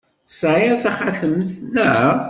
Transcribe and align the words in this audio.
Tesɛiḍ 0.29 0.77
taxatemt, 0.83 1.51
naɣ? 1.75 2.13